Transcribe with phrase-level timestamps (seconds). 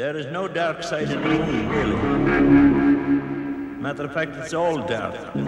[0.00, 1.96] There is no dark side in the moon, really.
[3.82, 5.12] Matter of fact, it's all dark.
[5.34, 5.42] The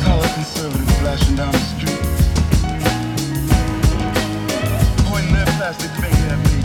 [0.00, 2.00] color conservatives flashing down the street.
[5.06, 6.56] Pointing their plastic finger at me.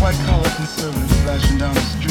[0.00, 2.05] White collar conservatives flashing down the street.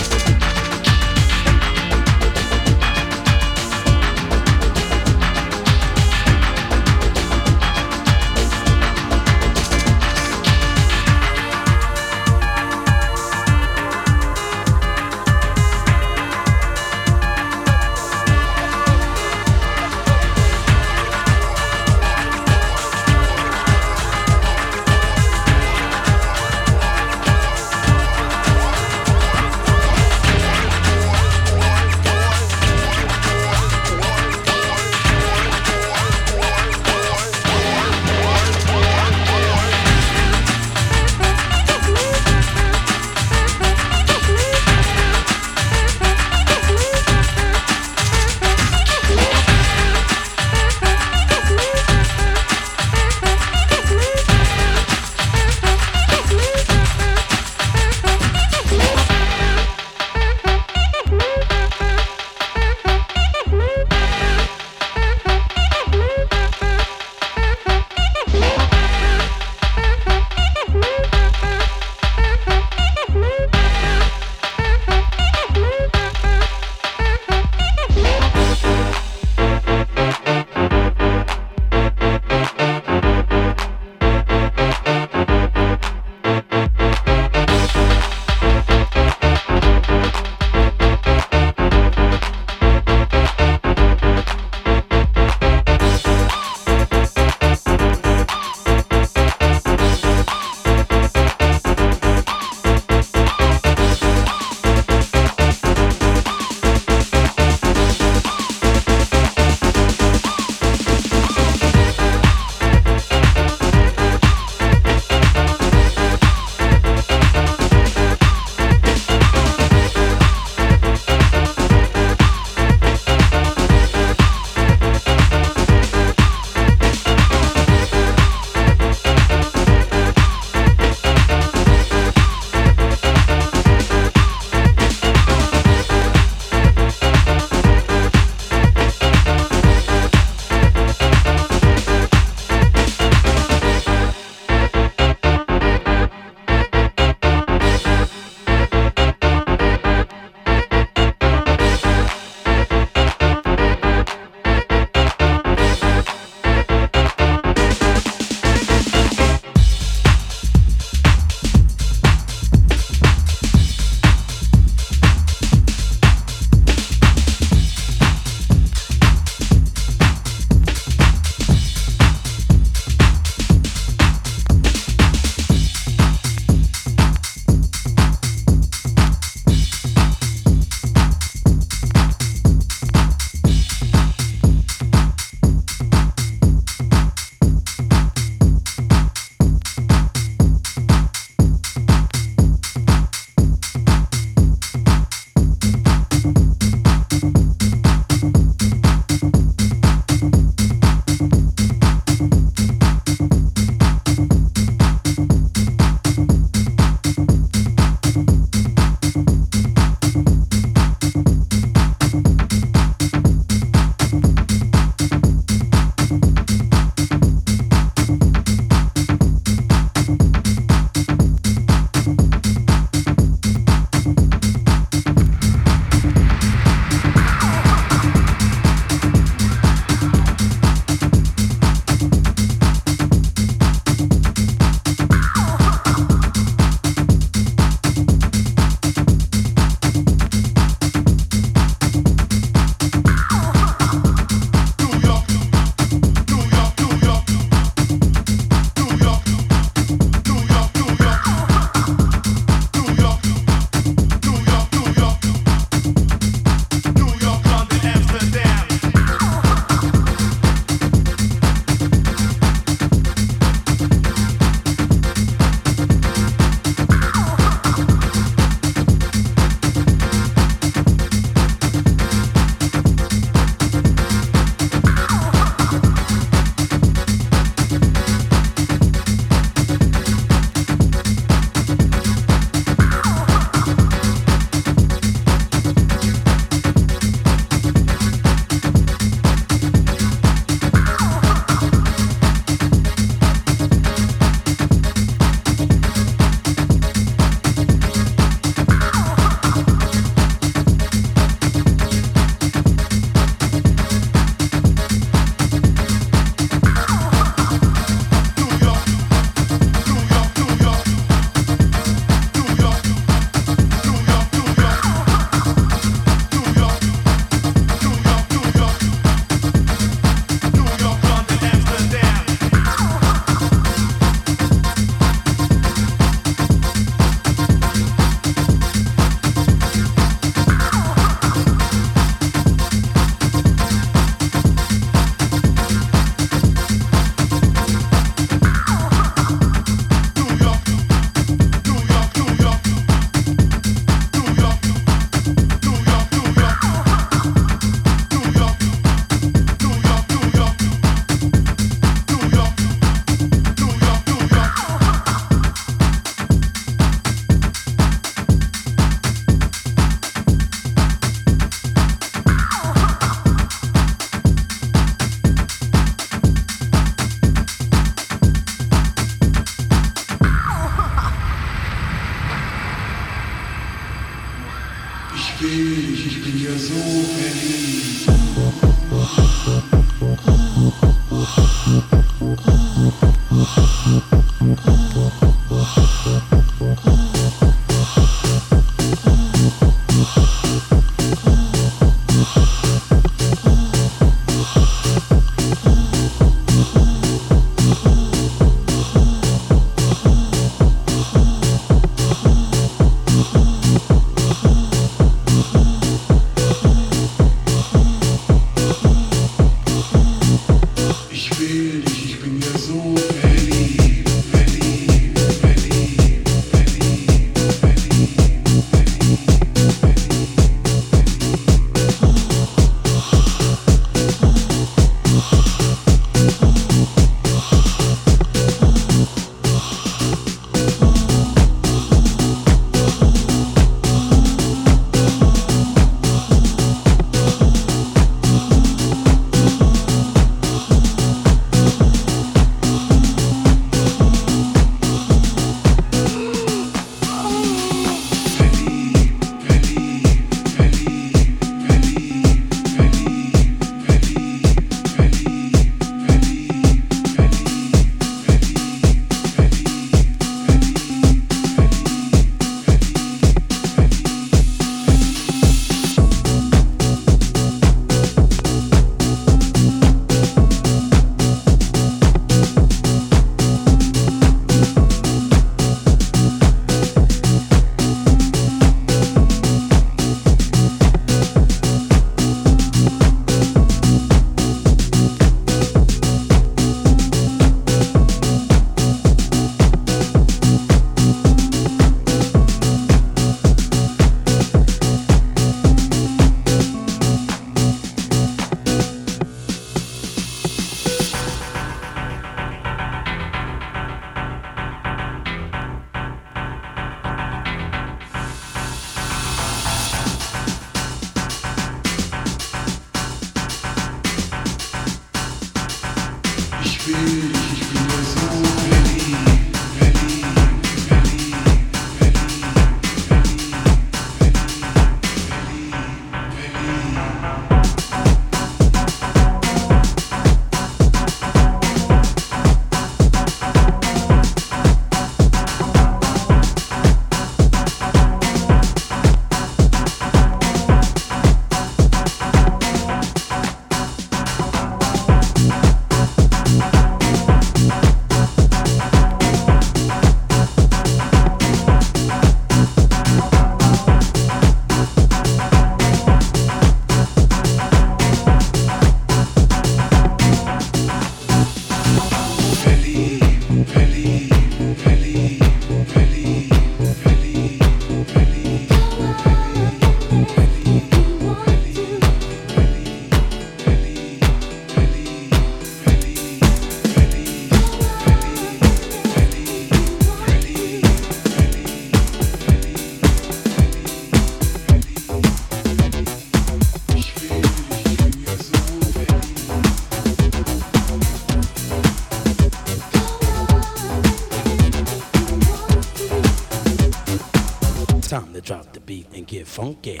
[599.71, 599.97] Funky.
[599.97, 600.00] Time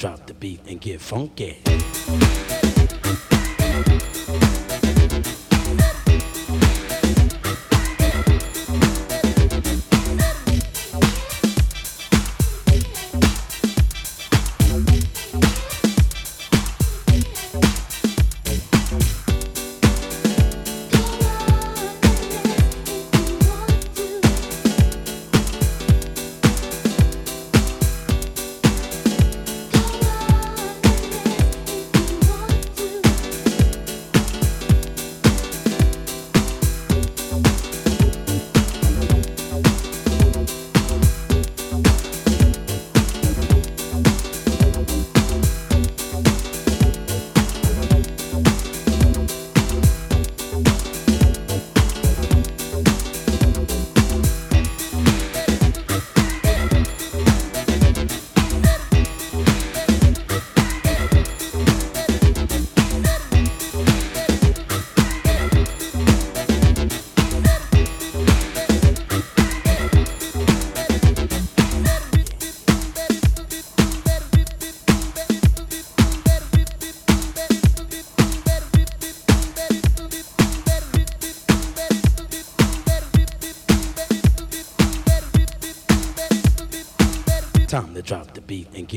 [0.00, 1.69] drop the beat and get funky.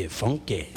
[0.04, 0.73] 解封给